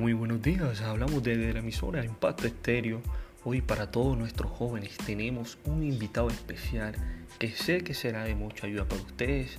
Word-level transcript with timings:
Muy 0.00 0.14
buenos 0.14 0.40
días, 0.40 0.80
hablamos 0.80 1.22
desde 1.22 1.52
la 1.52 1.58
emisora 1.58 2.02
Impacto 2.02 2.46
Estéreo. 2.46 3.02
Hoy 3.44 3.60
para 3.60 3.90
todos 3.90 4.16
nuestros 4.16 4.50
jóvenes 4.50 4.96
tenemos 5.04 5.58
un 5.66 5.82
invitado 5.82 6.30
especial 6.30 6.94
que 7.38 7.50
sé 7.50 7.84
que 7.84 7.92
será 7.92 8.24
de 8.24 8.34
mucha 8.34 8.66
ayuda 8.66 8.88
para 8.88 9.02
ustedes 9.02 9.58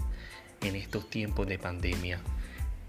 en 0.61 0.75
estos 0.75 1.07
tiempos 1.11 1.45
de 1.45 1.59
pandemia. 1.59 2.21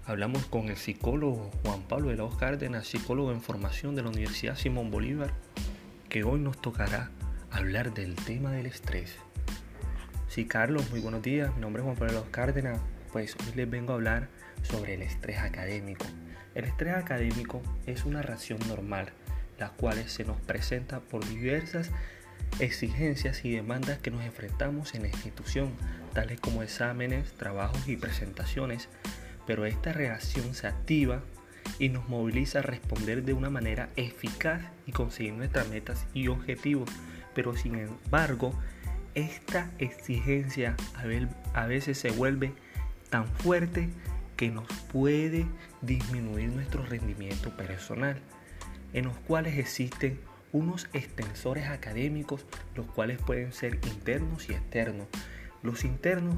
Hablamos 0.07 0.47
con 0.47 0.69
el 0.69 0.77
psicólogo 0.77 1.51
Juan 1.63 1.83
Pablo 1.83 2.09
de 2.09 2.15
la 2.15 2.27
Cárdenas, 2.39 2.87
psicólogo 2.87 3.31
en 3.31 3.39
formación 3.39 3.93
de 3.93 4.01
la 4.01 4.09
Universidad 4.09 4.57
Simón 4.57 4.89
Bolívar, 4.89 5.31
que 6.09 6.23
hoy 6.23 6.39
nos 6.39 6.59
tocará 6.59 7.11
hablar 7.51 7.93
del 7.93 8.15
tema 8.15 8.51
del 8.51 8.65
estrés. 8.65 9.15
Sí, 10.27 10.45
Carlos, 10.45 10.89
muy 10.89 11.01
buenos 11.01 11.21
días. 11.21 11.53
Mi 11.53 11.61
nombre 11.61 11.81
es 11.81 11.85
Juan 11.85 11.97
Pablo 11.97 12.13
de 12.13 12.19
la 12.19 12.31
Cárdenas. 12.31 12.79
Pues 13.11 13.37
hoy 13.45 13.53
les 13.55 13.69
vengo 13.69 13.91
a 13.91 13.95
hablar 13.97 14.29
sobre 14.63 14.95
el 14.95 15.03
estrés 15.03 15.37
académico. 15.37 16.03
El 16.55 16.65
estrés 16.65 16.95
académico 16.95 17.61
es 17.85 18.05
una 18.05 18.21
reacción 18.21 18.59
normal, 18.67 19.11
la 19.59 19.69
cual 19.69 20.07
se 20.07 20.23
nos 20.23 20.39
presenta 20.41 20.99
por 20.99 21.27
diversas 21.27 21.91
exigencias 22.59 23.43
y 23.45 23.51
demandas 23.51 23.97
que 23.99 24.11
nos 24.11 24.23
enfrentamos 24.23 24.93
en 24.93 25.03
la 25.03 25.07
institución, 25.07 25.71
tales 26.13 26.39
como 26.39 26.61
exámenes, 26.61 27.33
trabajos 27.33 27.87
y 27.87 27.97
presentaciones, 27.97 28.89
pero 29.47 29.65
esta 29.65 29.93
reacción 29.93 30.53
se 30.53 30.67
activa 30.67 31.23
y 31.79 31.89
nos 31.89 32.07
moviliza 32.07 32.59
a 32.59 32.63
responder 32.63 33.23
de 33.23 33.33
una 33.33 33.49
manera 33.49 33.89
eficaz 33.95 34.61
y 34.85 34.91
conseguir 34.91 35.33
nuestras 35.33 35.67
metas 35.69 36.05
y 36.13 36.27
objetivos. 36.27 36.89
Pero 37.33 37.55
sin 37.57 37.75
embargo, 37.75 38.53
esta 39.15 39.71
exigencia 39.79 40.75
a 41.53 41.65
veces 41.65 41.97
se 41.97 42.11
vuelve 42.11 42.53
tan 43.09 43.27
fuerte 43.27 43.89
que 44.43 44.51
nos 44.51 44.67
puede 44.91 45.45
disminuir 45.81 46.49
nuestro 46.49 46.85
rendimiento 46.85 47.55
personal, 47.55 48.17
en 48.91 49.05
los 49.05 49.15
cuales 49.19 49.57
existen 49.57 50.19
unos 50.51 50.89
extensores 50.91 51.67
académicos, 51.67 52.45
los 52.75 52.85
cuales 52.87 53.21
pueden 53.21 53.53
ser 53.53 53.75
internos 53.87 54.49
y 54.49 54.51
externos. 54.51 55.07
Los 55.61 55.85
internos 55.85 56.35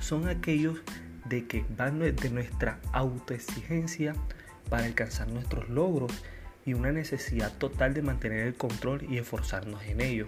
son 0.00 0.28
aquellos 0.28 0.82
de 1.24 1.46
que 1.46 1.64
van 1.78 1.98
de 1.98 2.28
nuestra 2.28 2.78
autoexigencia 2.92 4.14
para 4.68 4.84
alcanzar 4.84 5.28
nuestros 5.28 5.66
logros 5.70 6.12
y 6.66 6.74
una 6.74 6.92
necesidad 6.92 7.56
total 7.56 7.94
de 7.94 8.02
mantener 8.02 8.46
el 8.48 8.54
control 8.54 9.06
y 9.08 9.16
esforzarnos 9.16 9.82
en 9.84 10.02
ello. 10.02 10.26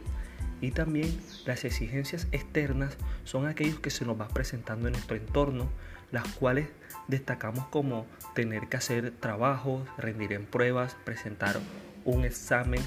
Y 0.60 0.72
también 0.72 1.16
las 1.46 1.64
exigencias 1.64 2.26
externas 2.32 2.96
son 3.24 3.46
aquellos 3.46 3.80
que 3.80 3.90
se 3.90 4.04
nos 4.04 4.20
va 4.20 4.28
presentando 4.28 4.88
en 4.88 4.92
nuestro 4.92 5.16
entorno, 5.16 5.68
las 6.10 6.26
cuales 6.34 6.68
destacamos 7.06 7.66
como 7.68 8.06
tener 8.34 8.68
que 8.68 8.76
hacer 8.76 9.12
trabajos, 9.12 9.86
rendir 9.98 10.32
en 10.32 10.46
pruebas, 10.46 10.96
presentar 11.04 11.58
un 12.04 12.24
examen 12.24 12.82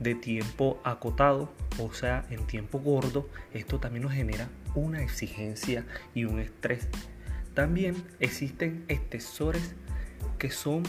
de 0.00 0.14
tiempo 0.14 0.80
acotado, 0.84 1.52
o 1.78 1.92
sea, 1.92 2.26
en 2.30 2.46
tiempo 2.46 2.80
gordo. 2.80 3.28
Esto 3.54 3.78
también 3.78 4.02
nos 4.02 4.12
genera 4.12 4.48
una 4.74 5.02
exigencia 5.02 5.84
y 6.14 6.24
un 6.24 6.40
estrés. 6.40 6.88
También 7.54 7.94
existen 8.18 8.84
estesores 8.88 9.74
que 10.38 10.50
son 10.50 10.82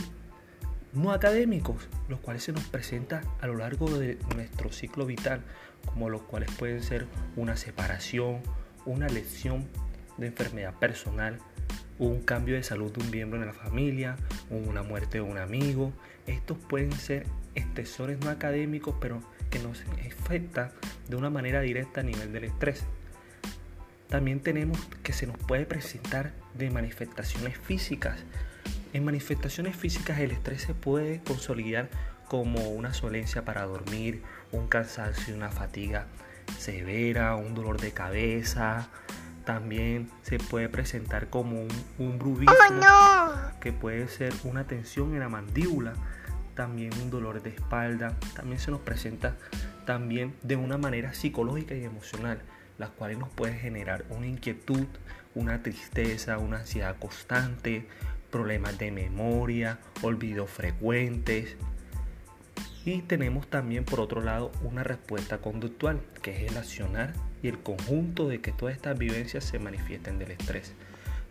no 0.93 1.11
académicos, 1.11 1.87
los 2.07 2.19
cuales 2.19 2.43
se 2.43 2.51
nos 2.51 2.63
presenta 2.65 3.21
a 3.41 3.47
lo 3.47 3.55
largo 3.55 3.89
de 3.97 4.17
nuestro 4.35 4.71
ciclo 4.71 5.05
vital, 5.05 5.41
como 5.85 6.09
los 6.09 6.21
cuales 6.21 6.51
pueden 6.51 6.83
ser 6.83 7.07
una 7.35 7.57
separación, 7.57 8.41
una 8.85 9.07
lesión 9.07 9.67
de 10.17 10.27
enfermedad 10.27 10.73
personal, 10.75 11.39
un 11.99 12.21
cambio 12.21 12.55
de 12.55 12.63
salud 12.63 12.91
de 12.91 13.03
un 13.03 13.11
miembro 13.11 13.39
de 13.39 13.45
la 13.45 13.53
familia, 13.53 14.15
una 14.49 14.83
muerte 14.83 15.19
de 15.19 15.23
un 15.23 15.37
amigo. 15.37 15.93
Estos 16.27 16.57
pueden 16.57 16.91
ser 16.91 17.25
estresores 17.55 18.19
no 18.19 18.29
académicos, 18.29 18.95
pero 18.99 19.21
que 19.49 19.59
nos 19.59 19.83
afectan 20.05 20.71
de 21.07 21.15
una 21.15 21.29
manera 21.29 21.61
directa 21.61 22.01
a 22.01 22.03
nivel 22.03 22.33
del 22.33 22.45
estrés. 22.45 22.83
También 24.09 24.41
tenemos 24.41 24.79
que 25.01 25.13
se 25.13 25.27
nos 25.27 25.37
puede 25.37 25.65
presentar 25.65 26.33
de 26.53 26.69
manifestaciones 26.69 27.57
físicas. 27.57 28.23
En 28.93 29.03
manifestaciones 29.03 29.75
físicas 29.75 30.19
el 30.19 30.29
estrés 30.29 30.61
se 30.61 30.75
puede 30.75 31.21
consolidar 31.23 31.89
como 32.27 32.69
una 32.69 32.93
solencia 32.93 33.43
para 33.43 33.63
dormir, 33.63 34.21
un 34.51 34.67
cansancio, 34.67 35.35
una 35.35 35.49
fatiga 35.49 36.05
severa, 36.59 37.35
un 37.35 37.55
dolor 37.55 37.81
de 37.81 37.91
cabeza, 37.91 38.89
también 39.45 40.11
se 40.21 40.37
puede 40.37 40.69
presentar 40.69 41.29
como 41.29 41.59
un, 41.59 41.69
un 41.97 42.19
bruvismo, 42.19 42.53
que 43.59 43.73
puede 43.73 44.07
ser 44.07 44.31
una 44.43 44.65
tensión 44.65 45.13
en 45.13 45.21
la 45.21 45.29
mandíbula, 45.29 45.93
también 46.53 46.91
un 47.01 47.09
dolor 47.09 47.41
de 47.41 47.49
espalda, 47.49 48.15
también 48.35 48.59
se 48.59 48.69
nos 48.69 48.81
presenta 48.81 49.35
también 49.85 50.35
de 50.43 50.55
una 50.55 50.77
manera 50.77 51.13
psicológica 51.13 51.73
y 51.73 51.83
emocional, 51.83 52.41
las 52.77 52.91
cuales 52.91 53.17
nos 53.17 53.29
puede 53.29 53.53
generar 53.55 54.05
una 54.09 54.27
inquietud, 54.27 54.85
una 55.35 55.63
tristeza, 55.63 56.37
una 56.37 56.59
ansiedad 56.59 56.95
constante, 56.99 57.87
problemas 58.33 58.79
de 58.79 58.89
memoria, 58.89 59.77
olvidos 60.01 60.49
frecuentes, 60.49 61.55
y 62.83 63.03
tenemos 63.03 63.47
también 63.47 63.85
por 63.85 63.99
otro 63.99 64.23
lado 64.23 64.51
una 64.63 64.83
respuesta 64.83 65.37
conductual, 65.37 66.01
que 66.23 66.31
es 66.31 66.51
el 66.51 66.57
accionar 66.57 67.13
y 67.43 67.47
el 67.47 67.59
conjunto 67.59 68.27
de 68.27 68.41
que 68.41 68.51
todas 68.51 68.73
estas 68.73 68.97
vivencias 68.97 69.43
se 69.43 69.59
manifiesten 69.59 70.17
del 70.17 70.31
estrés, 70.31 70.73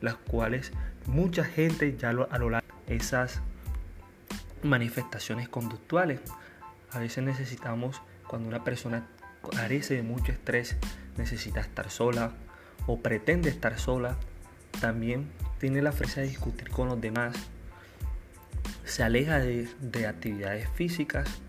las 0.01 0.15
cuales 0.15 0.71
mucha 1.07 1.43
gente 1.43 1.97
ya 1.99 2.11
a 2.11 2.39
lo 2.39 2.51
largo 2.51 2.69
de 2.87 2.95
esas 2.95 3.41
manifestaciones 4.62 5.49
conductuales. 5.49 6.21
A 6.93 7.01
veces 7.01 7.25
necesitamos, 7.25 8.01
cuando 8.29 8.49
una 8.49 8.62
persona 8.62 9.09
carece 9.51 9.95
de 9.97 10.05
mucho 10.05 10.31
estrés, 10.31 10.77
necesita 11.17 11.62
estar 11.62 11.91
sola 11.91 12.31
o 12.87 13.01
pretende 13.01 13.51
estar 13.51 13.77
sola, 13.77 14.17
también 14.81 15.27
tiene 15.62 15.81
la 15.81 15.93
fuerza 15.93 16.21
de 16.21 16.27
discutir 16.27 16.71
con 16.71 16.89
los 16.89 17.00
demás, 17.00 17.37
se 18.84 19.05
aleja 19.05 19.39
de, 19.39 20.06
actividades 20.09 20.69
físicas 20.71 21.41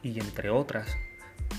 y 0.00 0.20
entre 0.20 0.48
otras. 0.48 0.96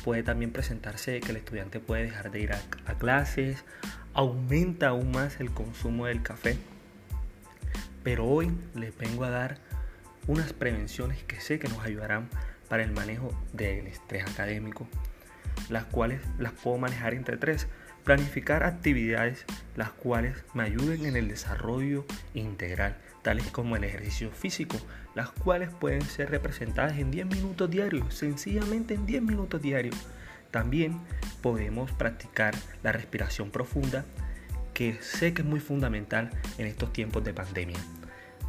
Puede 0.06 0.24
también 0.24 0.54
presentarse 0.54 1.20
que 1.20 1.32
el 1.32 1.36
estudiante 1.36 1.82
puede 1.82 2.04
dejar 2.04 2.32
de 2.32 2.40
ir 2.40 2.54
a, 2.54 2.62
a 2.86 2.94
clases, 2.94 3.66
aumenta 4.14 4.88
aún 4.88 5.12
más 5.12 5.42
el 5.42 5.52
consumo 5.52 6.06
del 6.06 6.24
café. 6.24 6.58
Pero 8.02 8.24
hoy 8.24 8.50
les 8.74 8.98
vengo 8.98 9.26
a 9.26 9.30
dar 9.30 9.58
unas 10.26 10.54
prevenciones 10.54 11.22
que 11.26 11.42
sé 11.42 11.60
que 11.60 11.68
nos 11.68 11.84
ayudarán 11.84 12.30
para 12.70 12.82
el 12.82 12.94
manejo 12.94 13.38
del 13.52 13.88
estrés 13.88 14.24
académico, 14.26 14.88
las 15.68 15.84
cuales 15.84 16.22
las 16.40 16.54
puedo 16.54 16.78
manejar 16.78 17.14
entre 17.14 17.36
tres. 17.36 17.68
Planificar 18.06 18.64
actividades 18.64 19.44
las 19.78 19.92
cuales 19.92 20.36
me 20.54 20.64
ayuden 20.64 21.06
en 21.06 21.16
el 21.16 21.30
desarrollo 21.30 22.04
integral, 22.34 22.98
tales 23.22 23.48
como 23.52 23.78
el 23.78 23.86
ejercicio 23.86 24.32
físico, 24.32 24.78
las 25.16 25.30
cuales 25.30 25.70
pueden 25.70 26.02
ser 26.02 26.32
representadas 26.32 26.98
en 26.98 27.12
10 27.12 27.28
minutos 27.28 27.70
diarios, 27.70 28.14
sencillamente 28.14 28.96
en 28.96 29.06
10 29.06 29.22
minutos 29.22 29.62
diarios. 29.62 29.96
También 30.52 31.00
podemos 31.42 31.92
practicar 31.92 32.56
la 32.84 32.92
respiración 32.92 33.52
profunda, 33.52 34.04
que 34.74 34.98
sé 35.02 35.34
que 35.34 35.44
es 35.44 35.48
muy 35.48 35.60
fundamental 35.60 36.32
en 36.58 36.66
estos 36.66 36.92
tiempos 36.92 37.24
de 37.24 37.34
pandemia. 37.34 37.78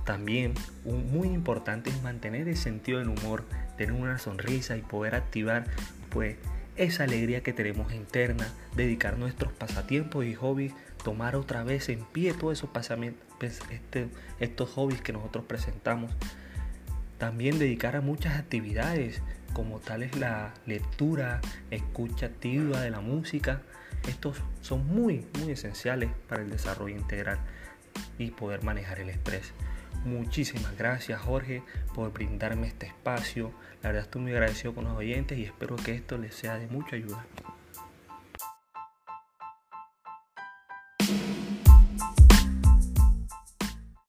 También 0.04 0.54
muy 0.84 1.28
importante 1.28 1.90
es 1.90 2.02
mantener 2.02 2.48
el 2.48 2.56
sentido 2.56 2.98
del 2.98 3.08
humor, 3.08 3.44
tener 3.76 3.92
una 3.92 4.18
sonrisa 4.18 4.78
y 4.78 4.80
poder 4.80 5.14
activar 5.14 5.64
pues 6.08 6.36
esa 6.78 7.04
alegría 7.04 7.42
que 7.42 7.52
tenemos 7.52 7.92
interna, 7.92 8.48
dedicar 8.74 9.18
nuestros 9.18 9.52
pasatiempos 9.52 10.24
y 10.24 10.34
hobbies, 10.34 10.72
tomar 11.02 11.36
otra 11.36 11.64
vez 11.64 11.88
en 11.88 12.04
pie 12.04 12.32
todos 12.32 12.58
esos 12.58 12.70
pasamientos, 12.70 13.22
pues, 13.38 13.60
este, 13.70 14.08
estos 14.40 14.70
hobbies 14.70 15.00
que 15.02 15.12
nosotros 15.12 15.44
presentamos. 15.46 16.12
También 17.18 17.58
dedicar 17.58 17.96
a 17.96 18.00
muchas 18.00 18.38
actividades 18.38 19.20
como 19.52 19.80
tal 19.80 20.02
es 20.02 20.16
la 20.16 20.54
lectura, 20.66 21.40
escucha 21.70 22.26
activa 22.26 22.80
de 22.80 22.90
la 22.90 23.00
música. 23.00 23.62
Estos 24.08 24.36
son 24.60 24.86
muy, 24.86 25.26
muy 25.40 25.52
esenciales 25.52 26.10
para 26.28 26.42
el 26.42 26.50
desarrollo 26.50 26.96
integral 26.96 27.38
y 28.18 28.30
poder 28.30 28.62
manejar 28.62 29.00
el 29.00 29.08
estrés. 29.08 29.52
Muchísimas 30.04 30.76
gracias 30.76 31.20
Jorge 31.20 31.62
por 31.94 32.12
brindarme 32.12 32.68
este 32.68 32.86
espacio. 32.86 33.52
La 33.82 33.90
verdad 33.90 34.04
estoy 34.04 34.22
muy 34.22 34.32
agradecido 34.32 34.74
con 34.74 34.84
los 34.84 34.96
oyentes 34.96 35.38
y 35.38 35.44
espero 35.44 35.76
que 35.76 35.94
esto 35.94 36.18
les 36.18 36.34
sea 36.34 36.56
de 36.56 36.66
mucha 36.68 36.96
ayuda. 36.96 37.26